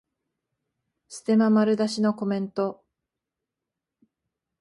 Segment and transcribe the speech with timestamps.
[1.09, 2.83] ステマ丸出しのコメント